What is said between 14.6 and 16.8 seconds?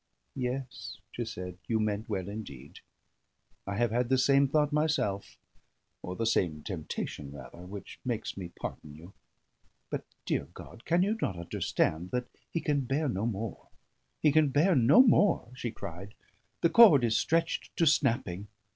no more!" she cried. "The